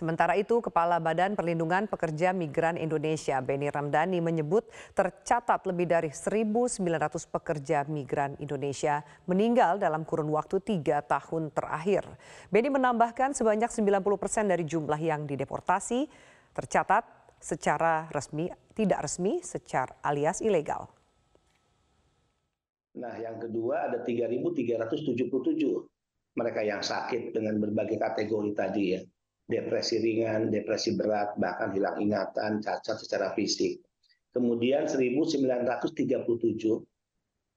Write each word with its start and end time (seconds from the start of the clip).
Sementara 0.00 0.32
itu, 0.32 0.64
Kepala 0.64 0.96
Badan 0.96 1.36
Perlindungan 1.36 1.84
Pekerja 1.84 2.32
Migran 2.32 2.80
Indonesia 2.80 3.36
Beni 3.44 3.68
Ramdhani 3.68 4.24
menyebut 4.24 4.64
tercatat 4.96 5.60
lebih 5.68 5.92
dari 5.92 6.08
1.900 6.08 6.80
pekerja 7.28 7.84
migran 7.84 8.32
Indonesia 8.40 9.04
meninggal 9.28 9.76
dalam 9.76 10.08
kurun 10.08 10.32
waktu 10.32 10.64
tiga 10.64 11.04
tahun 11.04 11.52
terakhir. 11.52 12.08
Beni 12.48 12.72
menambahkan 12.72 13.36
sebanyak 13.36 13.68
90 13.68 14.00
persen 14.16 14.48
dari 14.48 14.64
jumlah 14.64 14.96
yang 14.96 15.28
dideportasi 15.28 16.08
tercatat 16.56 17.04
secara 17.36 18.08
resmi, 18.08 18.48
tidak 18.72 19.04
resmi, 19.04 19.44
secara 19.44 20.00
alias 20.00 20.40
ilegal. 20.40 20.88
Nah, 22.96 23.20
yang 23.20 23.36
kedua 23.36 23.92
ada 23.92 24.00
3.377 24.00 25.20
mereka 26.40 26.64
yang 26.64 26.80
sakit 26.80 27.36
dengan 27.36 27.60
berbagai 27.60 28.00
kategori 28.00 28.56
tadi 28.56 28.96
ya. 28.96 29.04
Depresi 29.50 29.98
ringan, 29.98 30.46
depresi 30.54 30.94
berat, 30.94 31.34
bahkan 31.34 31.74
hilang 31.74 31.98
ingatan, 31.98 32.62
cacat 32.62 33.02
secara 33.02 33.34
fisik. 33.34 33.82
Kemudian 34.30 34.86
1.937 34.86 35.90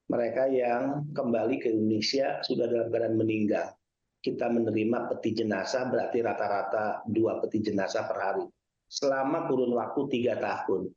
mereka 0.10 0.50
yang 0.50 1.06
kembali 1.14 1.62
ke 1.62 1.70
Indonesia 1.70 2.42
sudah 2.42 2.66
dalam 2.66 2.90
keadaan 2.90 3.16
meninggal. 3.16 3.78
Kita 4.24 4.50
menerima 4.50 5.14
peti 5.14 5.38
jenazah 5.38 5.86
berarti 5.86 6.24
rata-rata 6.24 7.06
dua 7.06 7.38
peti 7.44 7.60
jenazah 7.62 8.08
per 8.08 8.18
hari 8.18 8.46
selama 8.88 9.50
kurun 9.50 9.74
waktu 9.74 10.02
tiga 10.14 10.38
tahun. 10.38 10.88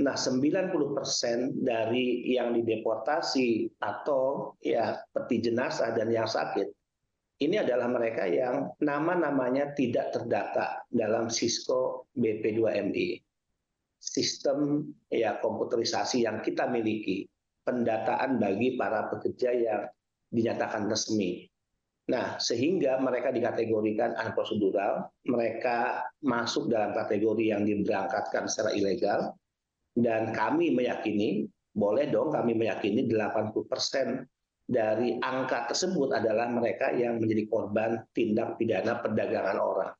Nah, 0.00 0.16
90% 0.16 1.60
dari 1.60 2.32
yang 2.32 2.56
dideportasi 2.56 3.68
atau 3.76 4.56
ya 4.64 4.96
peti 5.12 5.44
jenazah 5.44 5.92
dan 5.92 6.08
yang 6.08 6.24
sakit, 6.24 6.72
ini 7.40 7.56
adalah 7.56 7.88
mereka 7.88 8.28
yang 8.28 8.68
nama-namanya 8.84 9.72
tidak 9.72 10.12
terdata 10.12 10.84
dalam 10.92 11.32
Cisco 11.32 12.12
BP2MI. 12.12 13.16
Sistem 14.00 14.84
ya 15.08 15.40
komputerisasi 15.40 16.28
yang 16.28 16.44
kita 16.44 16.68
miliki, 16.68 17.24
pendataan 17.64 18.36
bagi 18.36 18.76
para 18.76 19.08
pekerja 19.08 19.50
yang 19.56 19.82
dinyatakan 20.28 20.88
resmi. 20.88 21.48
Nah, 22.12 22.36
sehingga 22.36 23.00
mereka 23.00 23.32
dikategorikan 23.32 24.18
unprocedural, 24.18 25.08
mereka 25.24 26.04
masuk 26.20 26.68
dalam 26.68 26.92
kategori 26.92 27.54
yang 27.54 27.62
diberangkatkan 27.62 28.50
secara 28.50 28.74
ilegal, 28.74 29.32
dan 29.94 30.34
kami 30.34 30.74
meyakini, 30.74 31.46
boleh 31.70 32.10
dong 32.10 32.34
kami 32.34 32.58
meyakini 32.58 33.06
80% 33.06 34.26
dari 34.70 35.18
angka 35.18 35.66
tersebut 35.74 36.14
adalah 36.14 36.46
mereka 36.46 36.94
yang 36.94 37.18
menjadi 37.18 37.50
korban 37.50 37.98
tindak 38.14 38.54
pidana 38.54 39.02
perdagangan 39.02 39.58
orang. 39.58 39.92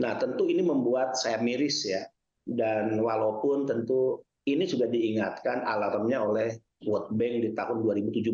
Nah, 0.00 0.16
tentu 0.16 0.48
ini 0.48 0.64
membuat 0.64 1.12
saya 1.12 1.36
miris 1.44 1.84
ya. 1.84 2.08
Dan 2.48 2.96
walaupun 3.04 3.68
tentu 3.68 4.24
ini 4.48 4.64
sudah 4.64 4.88
diingatkan 4.88 5.60
alarmnya 5.68 6.24
oleh 6.24 6.56
World 6.88 7.12
Bank 7.12 7.44
di 7.44 7.52
tahun 7.52 7.84
2017 7.84 8.32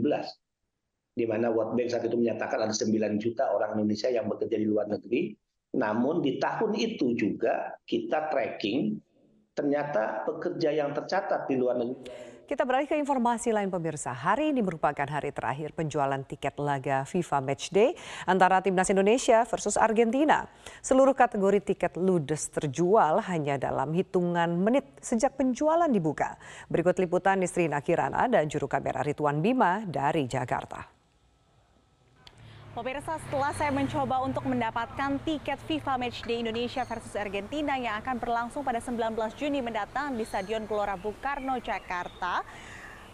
di 1.14 1.24
mana 1.30 1.50
World 1.50 1.78
Bank 1.78 1.94
saat 1.94 2.04
itu 2.06 2.18
menyatakan 2.18 2.58
ada 2.66 2.74
9 2.74 3.22
juta 3.22 3.46
orang 3.54 3.78
Indonesia 3.78 4.10
yang 4.10 4.26
bekerja 4.26 4.58
di 4.58 4.66
luar 4.66 4.90
negeri. 4.90 5.30
Namun 5.74 6.22
di 6.22 6.38
tahun 6.38 6.74
itu 6.74 7.14
juga 7.18 7.74
kita 7.86 8.30
tracking 8.30 8.98
ternyata 9.54 10.26
pekerja 10.26 10.74
yang 10.74 10.90
tercatat 10.90 11.46
di 11.46 11.54
luar 11.58 11.78
negeri. 11.78 12.33
Kita 12.44 12.68
beralih 12.68 12.84
ke 12.84 12.92
informasi 13.00 13.56
lain 13.56 13.72
pemirsa. 13.72 14.12
Hari 14.12 14.52
ini 14.52 14.60
merupakan 14.60 15.08
hari 15.08 15.32
terakhir 15.32 15.72
penjualan 15.72 16.20
tiket 16.28 16.60
laga 16.60 17.08
FIFA 17.08 17.40
Matchday 17.40 17.96
antara 18.28 18.60
Timnas 18.60 18.92
Indonesia 18.92 19.48
versus 19.48 19.80
Argentina. 19.80 20.44
Seluruh 20.84 21.16
kategori 21.16 21.64
tiket 21.64 21.96
ludes 21.96 22.52
terjual 22.52 23.24
hanya 23.24 23.56
dalam 23.56 23.96
hitungan 23.96 24.60
menit 24.60 24.84
sejak 25.00 25.40
penjualan 25.40 25.88
dibuka. 25.88 26.36
Berikut 26.68 27.00
liputan 27.00 27.40
Nistri 27.40 27.64
Nakirana 27.64 28.28
dan 28.28 28.44
juru 28.44 28.68
kamera 28.68 29.00
Rituan 29.00 29.40
Bima 29.40 29.80
dari 29.88 30.28
Jakarta. 30.28 30.93
Pemirsa, 32.74 33.22
setelah 33.22 33.54
saya 33.54 33.70
mencoba 33.70 34.18
untuk 34.26 34.50
mendapatkan 34.50 35.22
tiket 35.22 35.62
FIFA 35.70 35.94
Matchday 35.94 36.42
Indonesia 36.42 36.82
versus 36.82 37.14
Argentina 37.14 37.78
yang 37.78 38.02
akan 38.02 38.18
berlangsung 38.18 38.66
pada 38.66 38.82
19 38.82 39.14
Juni 39.38 39.62
mendatang 39.62 40.18
di 40.18 40.26
Stadion 40.26 40.66
Gelora 40.66 40.98
Bung 40.98 41.14
Karno, 41.22 41.54
Jakarta, 41.62 42.42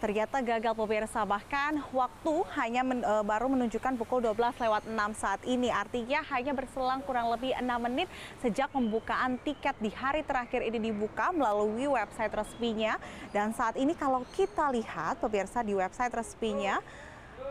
ternyata 0.01 0.41
gagal 0.41 0.73
pemirsa. 0.73 1.21
Bahkan 1.29 1.93
waktu 1.93 2.35
hanya 2.57 2.81
men, 2.81 3.05
e, 3.05 3.13
baru 3.21 3.53
menunjukkan 3.53 4.01
pukul 4.01 4.25
12 4.33 4.57
lewat 4.65 4.89
6 4.89 4.97
saat 5.13 5.45
ini. 5.45 5.69
Artinya 5.69 6.25
hanya 6.33 6.57
berselang 6.57 7.05
kurang 7.05 7.29
lebih 7.29 7.53
6 7.53 7.85
menit 7.85 8.09
sejak 8.41 8.73
pembukaan 8.73 9.37
tiket 9.45 9.77
di 9.77 9.93
hari 9.93 10.25
terakhir 10.25 10.65
ini 10.65 10.89
dibuka 10.89 11.29
melalui 11.29 11.85
website 11.85 12.33
resminya. 12.33 12.97
Dan 13.29 13.53
saat 13.53 13.77
ini 13.77 13.93
kalau 13.93 14.25
kita 14.33 14.73
lihat 14.73 15.21
pemirsa 15.21 15.61
di 15.61 15.77
website 15.77 16.17
resminya 16.17 16.81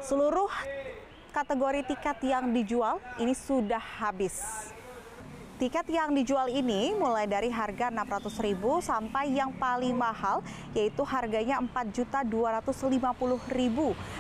seluruh 0.03 0.51
kategori 1.31 1.87
tiket 1.87 2.19
yang 2.27 2.51
dijual 2.51 2.99
ini 3.23 3.33
sudah 3.33 3.79
habis. 3.79 4.43
Tiket 5.61 5.93
yang 5.93 6.17
dijual 6.17 6.49
ini 6.49 6.97
mulai 6.97 7.29
dari 7.29 7.53
harga 7.53 7.93
600.000 7.93 8.57
sampai 8.81 9.29
yang 9.29 9.53
paling 9.61 9.93
mahal 9.93 10.41
yaitu 10.73 11.05
harganya 11.05 11.61
4.250.000. 11.61 12.25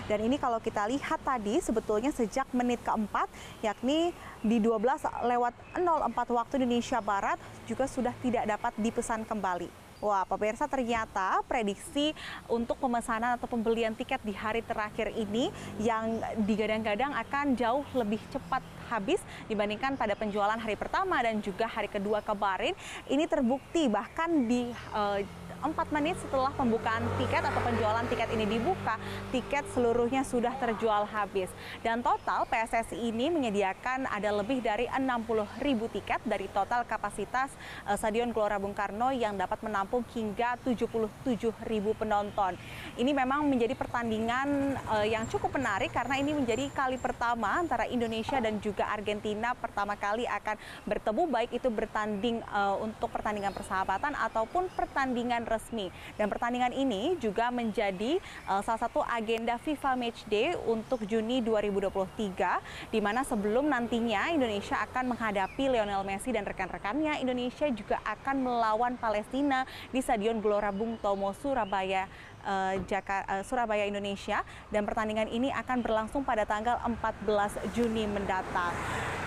Dan 0.04 0.18
ini 0.20 0.36
kalau 0.36 0.60
kita 0.60 0.84
lihat 0.84 1.16
tadi 1.24 1.56
sebetulnya 1.64 2.12
sejak 2.12 2.44
menit 2.52 2.84
keempat 2.84 3.32
yakni 3.64 4.12
di 4.44 4.60
12 4.60 5.00
lewat 5.24 5.56
04 5.80 6.12
waktu 6.28 6.60
Indonesia 6.60 7.00
Barat 7.00 7.40
juga 7.64 7.88
sudah 7.88 8.12
tidak 8.20 8.44
dapat 8.44 8.76
dipesan 8.76 9.24
kembali. 9.24 9.79
Wah, 10.00 10.24
pemirsa 10.24 10.64
ternyata 10.64 11.44
prediksi 11.44 12.16
untuk 12.48 12.80
pemesanan 12.80 13.36
atau 13.36 13.44
pembelian 13.44 13.92
tiket 13.92 14.16
di 14.24 14.32
hari 14.32 14.64
terakhir 14.64 15.12
ini 15.12 15.52
yang 15.76 16.16
digadang-gadang 16.40 17.12
akan 17.20 17.52
jauh 17.52 17.84
lebih 17.92 18.16
cepat 18.32 18.64
habis 18.88 19.20
dibandingkan 19.44 20.00
pada 20.00 20.16
penjualan 20.16 20.56
hari 20.56 20.72
pertama 20.72 21.20
dan 21.20 21.44
juga 21.44 21.68
hari 21.68 21.92
kedua 21.92 22.24
kemarin. 22.24 22.72
Ini 23.12 23.28
terbukti 23.28 23.92
bahkan 23.92 24.48
di 24.48 24.72
uh, 24.96 25.20
4 25.60 25.76
menit 25.92 26.16
setelah 26.16 26.48
pembukaan 26.56 27.04
tiket 27.20 27.44
atau 27.44 27.60
penjualan 27.60 28.04
tiket 28.08 28.32
ini 28.32 28.48
dibuka, 28.48 28.96
tiket 29.28 29.68
seluruhnya 29.76 30.24
sudah 30.24 30.56
terjual 30.56 31.04
habis. 31.04 31.52
Dan 31.84 32.00
total 32.00 32.48
PSSI 32.48 32.96
ini 33.12 33.28
menyediakan 33.28 34.08
ada 34.08 34.32
lebih 34.32 34.64
dari 34.64 34.88
60 34.88 35.60
ribu 35.60 35.84
tiket 35.92 36.24
dari 36.24 36.48
total 36.48 36.88
kapasitas 36.88 37.52
uh, 37.84 37.96
Stadion 38.00 38.32
Gelora 38.32 38.56
Bung 38.56 38.72
Karno 38.72 39.12
yang 39.12 39.36
dapat 39.36 39.60
menampung 39.60 40.00
hingga 40.16 40.56
77 40.64 41.52
ribu 41.68 41.92
penonton. 41.92 42.56
Ini 42.96 43.12
memang 43.12 43.44
menjadi 43.44 43.76
pertandingan 43.76 44.80
uh, 44.88 45.04
yang 45.04 45.28
cukup 45.28 45.60
menarik 45.60 45.92
karena 45.92 46.16
ini 46.16 46.32
menjadi 46.32 46.72
kali 46.72 46.96
pertama 46.96 47.60
antara 47.60 47.84
Indonesia 47.84 48.40
dan 48.40 48.56
juga 48.64 48.88
Argentina 48.88 49.52
pertama 49.52 49.92
kali 49.92 50.24
akan 50.24 50.56
bertemu 50.88 51.22
baik 51.28 51.50
itu 51.52 51.68
bertanding 51.68 52.40
uh, 52.48 52.80
untuk 52.80 53.12
pertandingan 53.12 53.52
persahabatan 53.52 54.16
ataupun 54.16 54.72
pertandingan 54.72 55.49
resmi. 55.50 55.90
Dan 56.14 56.30
pertandingan 56.30 56.70
ini 56.70 57.18
juga 57.18 57.50
menjadi 57.50 58.22
uh, 58.46 58.62
salah 58.62 58.86
satu 58.86 59.02
agenda 59.02 59.58
FIFA 59.58 59.98
Matchday 59.98 60.54
untuk 60.70 61.02
Juni 61.10 61.42
2023 61.42 62.94
di 62.94 63.02
mana 63.02 63.26
sebelum 63.26 63.66
nantinya 63.66 64.30
Indonesia 64.30 64.78
akan 64.86 65.10
menghadapi 65.10 65.66
Lionel 65.66 66.06
Messi 66.06 66.30
dan 66.30 66.46
rekan-rekannya, 66.46 67.18
Indonesia 67.18 67.66
juga 67.74 67.98
akan 68.06 68.36
melawan 68.38 68.94
Palestina 68.94 69.66
di 69.90 69.98
Stadion 69.98 70.38
Gelora 70.38 70.70
Bung 70.70 70.94
Tomo 71.02 71.34
Surabaya 71.34 72.06
uh, 72.44 73.42
Surabaya 73.44 73.84
Indonesia 73.84 74.44
dan 74.72 74.86
pertandingan 74.86 75.28
ini 75.28 75.52
akan 75.52 75.84
berlangsung 75.84 76.22
pada 76.24 76.46
tanggal 76.48 76.80
14 76.84 77.74
Juni 77.76 78.06
mendatang. 78.08 78.72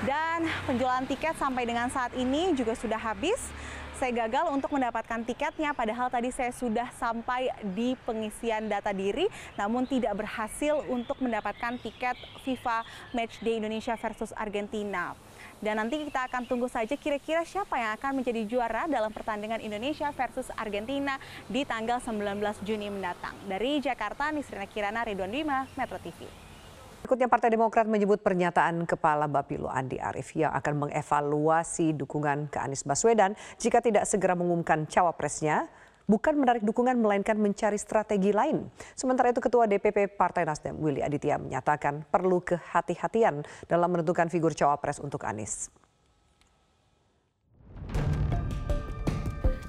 Dan 0.04 0.52
penjualan 0.68 1.06
tiket 1.08 1.40
sampai 1.40 1.64
dengan 1.64 1.88
saat 1.88 2.12
ini 2.20 2.52
juga 2.58 2.76
sudah 2.76 3.00
habis 3.00 3.40
saya 4.04 4.28
gagal 4.28 4.52
untuk 4.52 4.76
mendapatkan 4.76 5.24
tiketnya 5.24 5.72
padahal 5.72 6.12
tadi 6.12 6.28
saya 6.28 6.52
sudah 6.52 6.92
sampai 7.00 7.48
di 7.72 7.96
pengisian 8.04 8.68
data 8.68 8.92
diri 8.92 9.32
namun 9.56 9.88
tidak 9.88 10.20
berhasil 10.20 10.84
untuk 10.92 11.24
mendapatkan 11.24 11.80
tiket 11.80 12.20
FIFA 12.44 12.84
Matchday 13.16 13.64
Indonesia 13.64 13.96
versus 13.96 14.36
Argentina. 14.36 15.16
Dan 15.64 15.80
nanti 15.80 16.04
kita 16.04 16.28
akan 16.28 16.44
tunggu 16.44 16.68
saja 16.68 17.00
kira-kira 17.00 17.48
siapa 17.48 17.80
yang 17.80 17.96
akan 17.96 18.20
menjadi 18.20 18.44
juara 18.44 18.92
dalam 18.92 19.16
pertandingan 19.16 19.64
Indonesia 19.64 20.12
versus 20.12 20.52
Argentina 20.60 21.16
di 21.48 21.64
tanggal 21.64 22.04
19 22.04 22.44
Juni 22.68 22.92
mendatang. 22.92 23.40
Dari 23.48 23.80
Jakarta, 23.80 24.36
Nisrina 24.36 24.68
Kirana, 24.68 25.08
Ridwan 25.08 25.32
Dima, 25.32 25.64
Metro 25.80 25.96
TV. 26.04 26.43
Berikutnya 27.04 27.28
Partai 27.28 27.52
Demokrat 27.52 27.84
menyebut 27.84 28.24
pernyataan 28.24 28.88
Kepala 28.88 29.28
Bapilo 29.28 29.68
Andi 29.68 30.00
Arief 30.00 30.32
yang 30.40 30.56
akan 30.56 30.88
mengevaluasi 30.88 31.92
dukungan 32.00 32.48
ke 32.48 32.64
Anies 32.64 32.88
Baswedan 32.88 33.36
jika 33.60 33.84
tidak 33.84 34.08
segera 34.08 34.40
mengumumkan 34.40 34.88
cawapresnya 34.88 35.68
bukan 36.08 36.40
menarik 36.40 36.64
dukungan 36.64 36.96
melainkan 36.96 37.36
mencari 37.36 37.76
strategi 37.76 38.32
lain. 38.32 38.72
Sementara 38.96 39.36
itu 39.36 39.44
Ketua 39.44 39.68
DPP 39.68 40.16
Partai 40.16 40.48
Nasdem 40.48 40.80
Willy 40.80 41.04
Aditya 41.04 41.36
menyatakan 41.36 42.08
perlu 42.08 42.40
kehati-hatian 42.40 43.44
dalam 43.68 43.92
menentukan 43.92 44.32
figur 44.32 44.56
cawapres 44.56 45.04
untuk 45.04 45.28
Anies. 45.28 45.83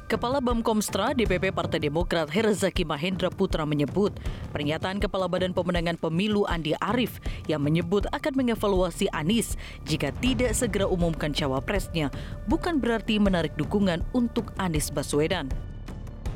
Kepala 0.04 0.36
Bamkomstra 0.36 1.16
DPP 1.16 1.48
Partai 1.48 1.80
Demokrat 1.80 2.28
Herzaki 2.28 2.84
Mahendra 2.84 3.32
Putra 3.32 3.64
menyebut 3.64 4.12
pernyataan 4.52 5.00
Kepala 5.00 5.24
Badan 5.32 5.56
Pemenangan 5.56 5.96
Pemilu 5.96 6.44
Andi 6.44 6.76
Arief 6.76 7.24
yang 7.48 7.64
menyebut 7.64 8.04
akan 8.12 8.36
mengevaluasi 8.36 9.08
Anies 9.16 9.56
jika 9.88 10.12
tidak 10.20 10.52
segera 10.52 10.84
umumkan 10.84 11.32
cawapresnya 11.32 12.12
bukan 12.44 12.84
berarti 12.84 13.16
menarik 13.16 13.56
dukungan 13.56 14.04
untuk 14.12 14.52
Anies 14.60 14.92
Baswedan. 14.92 15.48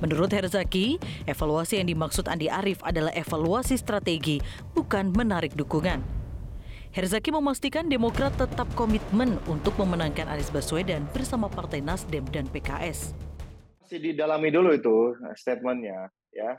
Menurut 0.01 0.33
Herzaki, 0.33 0.97
evaluasi 1.29 1.77
yang 1.77 1.93
dimaksud 1.93 2.25
Andi 2.25 2.49
Arief 2.49 2.81
adalah 2.81 3.13
evaluasi 3.13 3.77
strategi, 3.77 4.41
bukan 4.73 5.13
menarik 5.13 5.53
dukungan. 5.53 6.01
Herzaki 6.97 7.29
memastikan 7.29 7.85
Demokrat 7.93 8.33
tetap 8.41 8.65
komitmen 8.73 9.37
untuk 9.45 9.77
memenangkan 9.77 10.25
Anies 10.25 10.49
Baswedan 10.49 11.05
bersama 11.13 11.53
Partai 11.53 11.85
Nasdem 11.85 12.25
dan 12.33 12.49
PKS 12.49 13.28
masih 13.89 14.05
didalami 14.05 14.53
dulu 14.53 14.77
itu 14.77 15.17
eh, 15.17 15.33
statementnya 15.33 16.13
ya. 16.29 16.53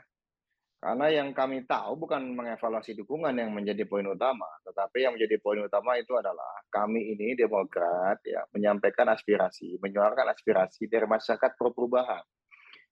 Karena 0.82 1.06
yang 1.14 1.30
kami 1.30 1.62
tahu 1.62 1.94
bukan 1.94 2.34
mengevaluasi 2.34 2.98
dukungan 2.98 3.30
yang 3.38 3.54
menjadi 3.54 3.86
poin 3.86 4.02
utama 4.02 4.50
tetapi 4.66 5.06
yang 5.06 5.14
menjadi 5.14 5.38
poin 5.38 5.62
utama 5.62 5.94
itu 5.94 6.10
adalah 6.18 6.58
kami 6.74 7.14
ini 7.14 7.38
Demokrat 7.38 8.18
ya 8.26 8.42
menyampaikan 8.50 9.14
aspirasi 9.14 9.78
menyuarakan 9.78 10.34
aspirasi 10.34 10.90
dari 10.90 11.06
masyarakat 11.06 11.54
pro 11.54 11.70
perubahan. 11.70 12.26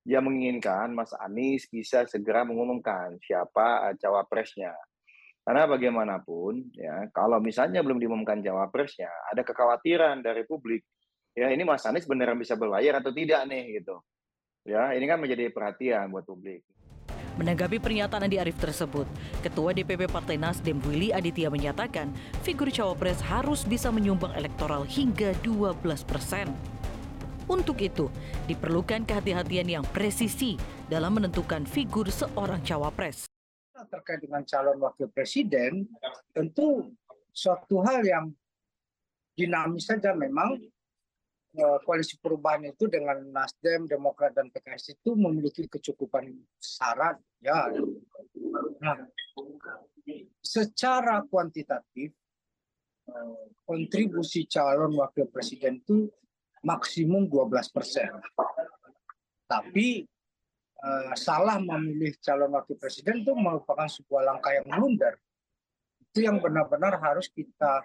Yang 0.06 0.22
menginginkan 0.30 0.94
Mas 0.94 1.10
Anies 1.18 1.66
bisa 1.66 2.06
segera 2.06 2.46
mengumumkan 2.46 3.18
siapa 3.18 3.90
eh, 3.90 3.98
cawapresnya. 3.98 4.70
Karena 5.42 5.66
bagaimanapun 5.66 6.78
ya 6.78 7.10
kalau 7.10 7.42
misalnya 7.42 7.82
belum 7.82 7.98
diumumkan 7.98 8.38
cawapresnya 8.38 9.10
ada 9.34 9.42
kekhawatiran 9.42 10.22
dari 10.22 10.46
publik. 10.46 10.86
Ya 11.34 11.50
ini 11.50 11.66
Mas 11.66 11.82
Anies 11.90 12.06
beneran 12.06 12.38
bisa 12.38 12.54
berlayar 12.54 13.02
atau 13.02 13.10
tidak 13.10 13.42
nih 13.50 13.82
gitu 13.82 13.98
Ya, 14.68 14.92
ini 14.92 15.08
kan 15.08 15.16
menjadi 15.16 15.48
perhatian 15.48 16.12
buat 16.12 16.28
publik. 16.28 16.60
Menanggapi 17.40 17.80
pernyataan 17.80 18.28
Andi 18.28 18.36
Arief 18.36 18.60
tersebut, 18.60 19.08
Ketua 19.40 19.72
DPP 19.72 20.12
Partai 20.12 20.36
Nasdem 20.36 20.76
Willy 20.84 21.08
Aditya 21.08 21.48
menyatakan 21.48 22.12
figur 22.44 22.68
cawapres 22.68 23.16
harus 23.24 23.64
bisa 23.64 23.88
menyumbang 23.88 24.36
elektoral 24.36 24.84
hingga 24.84 25.32
12 25.40 25.80
persen. 26.04 26.52
Untuk 27.48 27.80
itu, 27.80 28.12
diperlukan 28.44 29.08
kehati-hatian 29.08 29.80
yang 29.80 29.84
presisi 29.88 30.60
dalam 30.84 31.16
menentukan 31.16 31.64
figur 31.64 32.12
seorang 32.12 32.60
cawapres. 32.60 33.24
Terkait 33.72 34.20
dengan 34.20 34.44
calon 34.44 34.76
wakil 34.84 35.08
presiden, 35.08 35.88
tentu 36.36 36.92
suatu 37.32 37.80
hal 37.88 38.04
yang 38.04 38.28
dinamis 39.32 39.88
saja 39.88 40.12
memang 40.12 40.60
koalisi 41.56 42.20
perubahan 42.20 42.68
itu 42.68 42.86
dengan 42.86 43.18
Nasdem, 43.32 43.88
Demokrat 43.88 44.36
dan 44.36 44.52
PKS 44.52 45.00
itu 45.00 45.16
memiliki 45.16 45.64
kecukupan 45.66 46.28
syarat 46.60 47.16
ya. 47.40 47.72
Nah, 48.84 48.96
secara 50.44 51.24
kuantitatif 51.26 52.12
eh, 53.08 53.44
kontribusi 53.64 54.44
calon 54.48 54.96
wakil 54.96 55.28
presiden 55.28 55.80
itu 55.80 56.08
maksimum 56.64 57.28
12 57.28 57.74
persen. 57.74 58.12
Tapi 59.48 60.04
eh, 60.84 61.12
salah 61.16 61.56
memilih 61.56 62.12
calon 62.20 62.52
wakil 62.54 62.76
presiden 62.76 63.24
itu 63.24 63.32
merupakan 63.32 63.88
sebuah 63.88 64.22
langkah 64.34 64.52
yang 64.52 64.68
blunder. 64.68 65.16
Itu 66.08 66.24
yang 66.24 66.40
benar-benar 66.40 67.00
harus 67.00 67.28
kita 67.28 67.84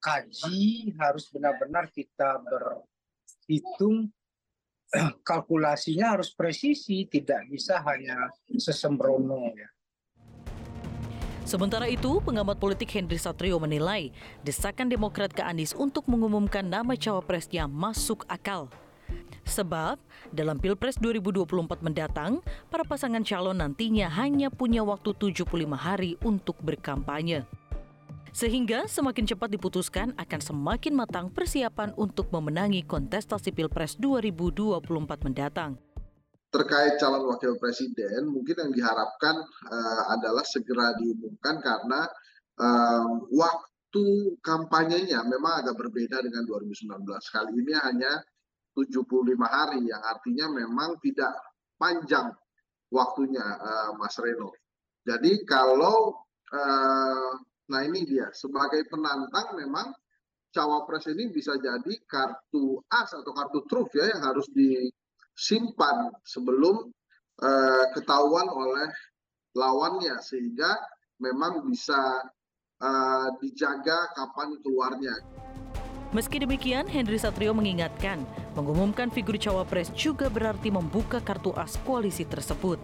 kaji, 0.00 0.92
harus 1.00 1.28
benar-benar 1.32 1.90
kita 1.90 2.40
berhitung 2.44 4.10
kalkulasinya 5.28 6.18
harus 6.18 6.30
presisi, 6.30 7.06
tidak 7.10 7.46
bisa 7.50 7.82
hanya 7.82 8.30
sesembrono 8.58 9.50
ya. 9.54 9.68
Sementara 11.46 11.86
itu, 11.86 12.18
pengamat 12.26 12.58
politik 12.58 12.90
Henry 12.90 13.22
Satrio 13.22 13.62
menilai 13.62 14.10
desakan 14.42 14.90
Demokrat 14.90 15.30
ke 15.30 15.46
Anies 15.46 15.78
untuk 15.78 16.10
mengumumkan 16.10 16.66
nama 16.66 16.98
cawapresnya 16.98 17.70
masuk 17.70 18.26
akal. 18.26 18.66
Sebab, 19.46 19.94
dalam 20.34 20.58
Pilpres 20.58 20.98
2024 20.98 21.86
mendatang, 21.86 22.42
para 22.66 22.82
pasangan 22.82 23.22
calon 23.22 23.62
nantinya 23.62 24.10
hanya 24.10 24.50
punya 24.50 24.82
waktu 24.82 25.14
75 25.14 25.46
hari 25.78 26.18
untuk 26.26 26.58
berkampanye. 26.58 27.46
Sehingga 28.36 28.84
semakin 28.84 29.24
cepat 29.32 29.48
diputuskan 29.48 30.12
akan 30.12 30.40
semakin 30.44 30.92
matang 30.92 31.32
persiapan 31.32 31.96
untuk 31.96 32.28
memenangi 32.28 32.84
kontestasi 32.84 33.48
Pilpres 33.48 33.96
2024 33.96 34.76
mendatang. 35.24 35.80
Terkait 36.52 37.00
calon 37.00 37.32
wakil 37.32 37.56
presiden, 37.56 38.28
mungkin 38.28 38.60
yang 38.60 38.72
diharapkan 38.76 39.40
uh, 39.72 40.12
adalah 40.12 40.44
segera 40.44 40.92
diumumkan 41.00 41.64
karena 41.64 42.04
uh, 42.60 43.24
waktu 43.32 44.36
kampanyenya 44.44 45.24
memang 45.24 45.64
agak 45.64 45.80
berbeda 45.80 46.20
dengan 46.20 46.44
2019. 46.44 46.92
Kali 47.08 47.56
ini 47.56 47.72
hanya 47.72 48.20
75 48.76 49.32
hari, 49.48 49.80
yang 49.88 50.04
artinya 50.04 50.52
memang 50.52 51.00
tidak 51.00 51.32
panjang 51.80 52.36
waktunya, 52.92 53.48
uh, 53.64 53.96
Mas 53.96 54.20
Reno. 54.20 54.52
Jadi 55.08 55.40
kalau 55.48 56.20
uh, 56.52 57.45
Nah 57.66 57.82
ini 57.82 58.06
dia, 58.06 58.30
sebagai 58.30 58.86
penantang 58.86 59.58
memang 59.58 59.90
cawapres 60.54 61.10
ini 61.10 61.28
bisa 61.34 61.58
jadi 61.58 61.94
kartu 62.06 62.78
as 62.88 63.10
atau 63.12 63.32
kartu 63.34 63.60
truf 63.66 63.90
ya 63.92 64.08
yang 64.08 64.22
harus 64.22 64.46
disimpan 64.54 66.14
sebelum 66.22 66.88
uh, 67.42 67.84
ketahuan 67.92 68.46
oleh 68.48 68.88
lawannya 69.58 70.16
sehingga 70.22 70.78
memang 71.18 71.66
bisa 71.66 72.22
uh, 72.80 73.28
dijaga 73.42 74.14
kapan 74.14 74.56
keluarnya. 74.62 75.14
Meski 76.14 76.38
demikian, 76.38 76.86
Henry 76.86 77.18
Satrio 77.18 77.50
mengingatkan, 77.50 78.22
mengumumkan 78.54 79.10
figur 79.10 79.34
cawapres 79.36 79.90
juga 79.90 80.30
berarti 80.30 80.70
membuka 80.70 81.18
kartu 81.18 81.50
as 81.58 81.74
koalisi 81.82 82.22
tersebut. 82.22 82.78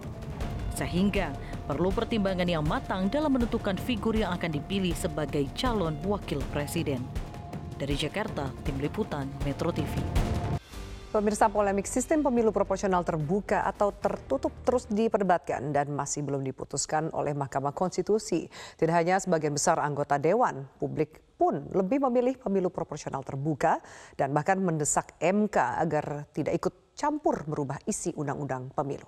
Sehingga 0.83 1.31
perlu 1.71 1.95
pertimbangan 1.95 2.43
yang 2.51 2.67
matang 2.67 3.07
dalam 3.07 3.39
menentukan 3.39 3.79
figur 3.79 4.19
yang 4.19 4.35
akan 4.35 4.51
dipilih 4.51 4.91
sebagai 4.99 5.47
calon 5.55 5.95
wakil 6.03 6.43
presiden. 6.51 6.99
Dari 7.79 7.95
Jakarta, 7.95 8.51
Tim 8.67 8.83
Liputan 8.83 9.31
Metro 9.47 9.71
TV. 9.71 9.95
Pemirsa 11.15 11.47
polemik 11.47 11.87
sistem 11.87 12.27
pemilu 12.27 12.51
proporsional 12.51 13.07
terbuka 13.07 13.63
atau 13.63 13.95
tertutup 13.95 14.51
terus 14.67 14.91
diperdebatkan 14.91 15.71
dan 15.71 15.95
masih 15.95 16.27
belum 16.27 16.43
diputuskan 16.43 17.15
oleh 17.15 17.31
Mahkamah 17.31 17.71
Konstitusi. 17.71 18.51
Tidak 18.75 18.91
hanya 18.91 19.23
sebagian 19.23 19.55
besar 19.55 19.79
anggota 19.79 20.19
Dewan, 20.19 20.67
publik 20.83 21.23
pun 21.39 21.63
lebih 21.71 22.03
memilih 22.11 22.43
pemilu 22.43 22.75
proporsional 22.75 23.23
terbuka 23.23 23.79
dan 24.19 24.35
bahkan 24.35 24.59
mendesak 24.59 25.15
MK 25.23 25.57
agar 25.79 26.27
tidak 26.35 26.59
ikut 26.59 26.75
campur 26.99 27.47
merubah 27.47 27.79
isi 27.87 28.11
undang-undang 28.19 28.73
pemilu. 28.75 29.07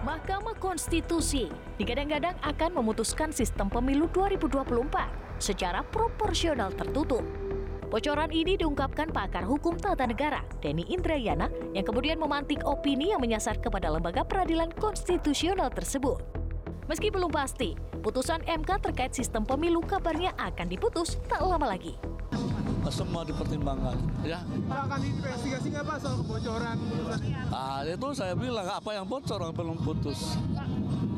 Mahkamah 0.00 0.56
Konstitusi 0.56 1.52
digadang-gadang 1.76 2.32
akan 2.40 2.80
memutuskan 2.80 3.36
sistem 3.36 3.68
pemilu 3.68 4.08
2024 4.16 4.88
secara 5.36 5.84
proporsional 5.84 6.72
tertutup. 6.72 7.20
Bocoran 7.92 8.32
ini 8.32 8.56
diungkapkan 8.56 9.12
pakar 9.12 9.44
hukum 9.44 9.76
tata 9.76 10.08
negara, 10.08 10.40
Denny 10.64 10.88
Indrayana, 10.88 11.52
yang 11.76 11.84
kemudian 11.84 12.16
memantik 12.16 12.64
opini 12.64 13.12
yang 13.12 13.20
menyasar 13.20 13.60
kepada 13.60 13.92
lembaga 13.92 14.24
peradilan 14.24 14.72
konstitusional 14.80 15.68
tersebut. 15.68 16.16
Meski 16.88 17.12
belum 17.12 17.28
pasti, 17.28 17.76
putusan 18.00 18.40
MK 18.48 18.80
terkait 18.80 19.12
sistem 19.12 19.44
pemilu 19.44 19.84
kabarnya 19.84 20.32
akan 20.40 20.64
diputus 20.72 21.20
tak 21.28 21.44
lama 21.44 21.76
lagi 21.76 22.00
semua 22.90 23.22
dipertimbangkan 23.22 23.96
ya. 24.26 24.42
Pak 24.66 24.78
akan 24.90 25.00
investigasi 25.06 25.66
nggak 25.70 25.84
Pak 25.86 25.96
soal 26.02 26.14
kebocoran 26.20 26.76
Ah 27.54 27.80
itu 27.86 28.08
saya 28.12 28.34
bilang 28.34 28.66
apa 28.66 28.90
yang 28.92 29.06
bocor 29.06 29.38
yang 29.38 29.54
belum 29.54 29.78
putus. 29.80 30.36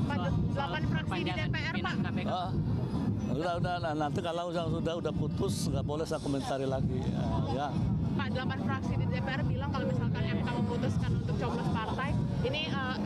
Pak, 0.07 0.19
8 0.53 0.93
fraksi 0.93 1.19
di 1.25 1.33
DPR 1.33 1.75
Pak. 1.81 1.95
Ah, 2.29 2.51
udah 3.33 3.53
udah 3.59 3.75
nah, 3.81 3.95
nanti 3.97 4.21
kalau 4.21 4.53
sudah 4.53 4.65
sudah 4.69 4.95
udah 5.01 5.13
putus 5.17 5.55
nggak 5.73 5.85
boleh 5.85 6.05
saya 6.05 6.21
komentari 6.21 6.69
lagi 6.69 7.01
ya. 7.01 7.25
ya. 7.57 7.69
Pak, 8.13 8.29
8 8.37 8.69
fraksi 8.69 8.93
di 9.01 9.07
DPR 9.09 9.41
bilang 9.49 9.71
kalau 9.73 9.87
misalkan 9.89 10.23
MK 10.29 10.49
memutuskan 10.53 11.11
untuk 11.17 11.35
coblos 11.41 11.69
partai, 11.73 12.11
ini 12.45 12.69
uh, 12.69 12.97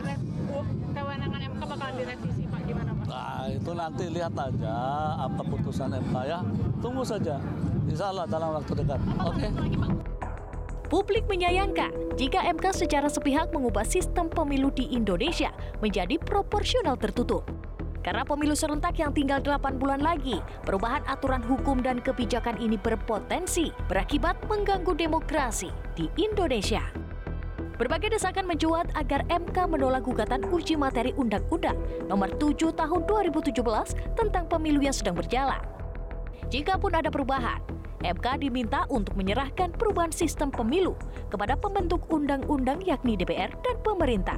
kewenangan 0.91 1.41
MK 1.47 1.61
bakal 1.63 1.89
direvisi 1.95 2.43
Pak, 2.51 2.61
gimana 2.67 2.91
Pak? 2.91 3.05
Nah 3.07 3.43
itu 3.47 3.71
nanti 3.71 4.03
lihat 4.11 4.33
aja 4.35 4.75
apa 5.15 5.41
putusan 5.47 5.89
MK 5.95 6.15
ya, 6.27 6.39
tunggu 6.83 7.03
saja. 7.07 7.39
Insya 7.87 8.11
Allah 8.11 8.25
dalam 8.27 8.49
waktu 8.59 8.73
dekat. 8.83 8.99
Oke. 9.23 9.47
Okay. 9.47 10.07
Publik 10.87 11.27
menyayangkan 11.27 11.91
jika 12.15 12.39
MK 12.47 12.71
secara 12.71 13.11
sepihak 13.11 13.51
mengubah 13.51 13.83
sistem 13.83 14.31
pemilu 14.31 14.71
di 14.71 14.87
Indonesia 14.95 15.51
menjadi 15.83 16.15
proporsional 16.15 16.95
tertutup. 16.95 17.43
Karena 18.07 18.23
pemilu 18.23 18.55
serentak 18.55 18.95
yang 18.95 19.11
tinggal 19.11 19.43
8 19.43 19.83
bulan 19.83 19.99
lagi, 19.99 20.39
perubahan 20.63 21.03
aturan 21.11 21.43
hukum 21.43 21.83
dan 21.83 21.99
kebijakan 21.99 22.55
ini 22.55 22.79
berpotensi 22.79 23.67
berakibat 23.91 24.39
mengganggu 24.47 24.95
demokrasi 24.95 25.67
di 25.91 26.07
Indonesia. 26.15 26.79
Berbagai 27.75 28.15
desakan 28.15 28.47
mencuat 28.47 28.87
agar 28.95 29.27
MK 29.27 29.67
menolak 29.67 30.07
gugatan 30.07 30.47
uji 30.49 30.79
materi 30.79 31.11
Undang-Undang 31.19 32.07
Nomor 32.07 32.31
7 32.39 32.73
Tahun 32.73 33.01
2017 33.03 33.51
tentang 34.15 34.47
pemilu 34.47 34.79
yang 34.79 34.95
sedang 34.95 35.19
berjalan. 35.19 35.59
Jikapun 36.47 36.95
ada 36.95 37.11
perubahan, 37.11 37.59
MK 38.05 38.45
diminta 38.45 38.85
untuk 38.93 39.17
menyerahkan 39.17 39.73
perubahan 39.73 40.13
sistem 40.13 40.53
pemilu 40.53 40.93
kepada 41.33 41.57
pembentuk 41.57 42.05
undang-undang 42.13 42.77
yakni 42.85 43.17
DPR 43.17 43.49
dan 43.65 43.75
pemerintah. 43.81 44.37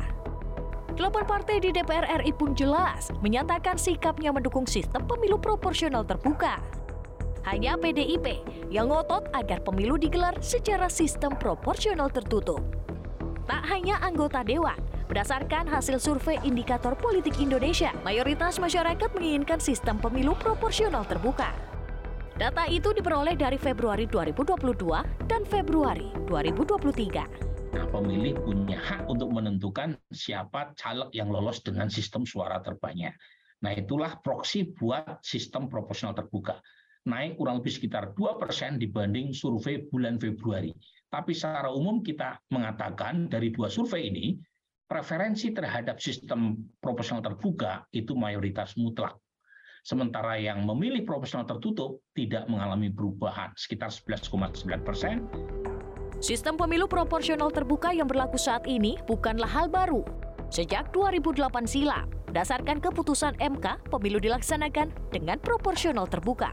Delapan 0.96 1.24
partai 1.28 1.64
di 1.64 1.72
DPR 1.72 2.24
RI 2.24 2.32
pun 2.36 2.56
jelas 2.56 3.12
menyatakan 3.24 3.80
sikapnya 3.80 4.32
mendukung 4.36 4.68
sistem 4.68 5.04
pemilu 5.08 5.40
proporsional 5.40 6.04
terbuka. 6.04 6.60
Hanya 7.48 7.80
PDIP 7.80 8.44
yang 8.68 8.92
ngotot 8.92 9.32
agar 9.32 9.64
pemilu 9.64 9.96
digelar 9.96 10.36
secara 10.44 10.92
sistem 10.92 11.36
proporsional 11.40 12.12
tertutup. 12.12 12.60
Tak 13.48 13.64
hanya 13.72 13.96
anggota 14.04 14.44
dewan, 14.44 14.76
berdasarkan 15.08 15.66
hasil 15.72 15.98
survei 16.04 16.38
indikator 16.44 16.94
politik 17.00 17.40
Indonesia, 17.40 17.96
mayoritas 18.04 18.60
masyarakat 18.60 19.10
menginginkan 19.16 19.58
sistem 19.58 19.98
pemilu 19.98 20.36
proporsional 20.38 21.08
terbuka. 21.08 21.69
Data 22.40 22.64
itu 22.72 22.96
diperoleh 22.96 23.36
dari 23.36 23.60
Februari 23.60 24.08
2022 24.08 25.28
dan 25.28 25.44
Februari 25.44 26.08
2023. 26.32 27.76
Nah, 27.76 27.86
pemilih 27.92 28.40
punya 28.48 28.80
hak 28.80 29.12
untuk 29.12 29.28
menentukan 29.36 30.00
siapa 30.08 30.72
caleg 30.80 31.12
yang 31.12 31.28
lolos 31.36 31.60
dengan 31.60 31.92
sistem 31.92 32.24
suara 32.24 32.64
terbanyak. 32.64 33.12
Nah, 33.60 33.76
itulah 33.76 34.24
proksi 34.24 34.72
buat 34.72 35.20
sistem 35.20 35.68
proporsional 35.68 36.16
terbuka. 36.16 36.64
Naik 37.12 37.36
kurang 37.36 37.60
lebih 37.60 37.76
sekitar 37.76 38.16
2% 38.16 38.80
dibanding 38.80 39.36
survei 39.36 39.84
bulan 39.92 40.16
Februari. 40.16 40.72
Tapi 41.12 41.36
secara 41.36 41.68
umum 41.76 42.00
kita 42.00 42.40
mengatakan 42.56 43.28
dari 43.28 43.52
dua 43.52 43.68
survei 43.68 44.08
ini, 44.08 44.40
preferensi 44.88 45.52
terhadap 45.52 46.00
sistem 46.00 46.56
proporsional 46.80 47.20
terbuka 47.20 47.84
itu 47.92 48.16
mayoritas 48.16 48.80
mutlak 48.80 49.20
sementara 49.84 50.40
yang 50.40 50.64
memilih 50.64 51.04
proporsional 51.04 51.48
tertutup 51.48 52.04
tidak 52.16 52.46
mengalami 52.52 52.92
perubahan 52.92 53.52
sekitar 53.56 53.90
11,9 53.92 54.66
persen. 54.84 55.26
Sistem 56.20 56.60
pemilu 56.60 56.84
proporsional 56.84 57.48
terbuka 57.48 57.96
yang 57.96 58.08
berlaku 58.08 58.36
saat 58.36 58.68
ini 58.68 59.00
bukanlah 59.08 59.48
hal 59.48 59.72
baru. 59.72 60.04
Sejak 60.52 60.92
2008 60.92 61.64
silam, 61.64 62.10
berdasarkan 62.28 62.82
keputusan 62.84 63.38
MK, 63.40 63.88
pemilu 63.88 64.20
dilaksanakan 64.20 64.92
dengan 65.14 65.38
proporsional 65.40 66.10
terbuka. 66.10 66.52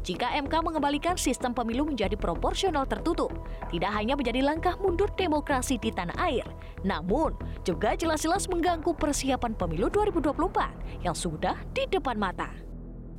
Jika 0.00 0.32
MK 0.32 0.64
mengembalikan 0.64 1.20
sistem 1.20 1.52
pemilu 1.52 1.84
menjadi 1.84 2.16
proporsional 2.16 2.88
tertutup, 2.88 3.28
tidak 3.68 3.92
hanya 3.92 4.16
menjadi 4.16 4.40
langkah 4.40 4.72
mundur 4.80 5.12
demokrasi 5.12 5.76
di 5.76 5.92
tanah 5.92 6.16
air, 6.16 6.48
namun 6.80 7.36
juga 7.68 7.92
jelas-jelas 7.92 8.48
mengganggu 8.48 8.96
persiapan 8.96 9.52
pemilu 9.52 9.92
2024 9.92 11.04
yang 11.04 11.12
sudah 11.12 11.56
di 11.76 11.84
depan 11.84 12.16
mata. 12.16 12.48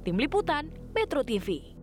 Tim 0.01 0.17
Liputan, 0.17 0.73
Metro 0.97 1.21
TV. 1.21 1.77